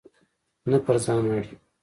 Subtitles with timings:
[0.69, 1.57] نه پر ځان اړ یو.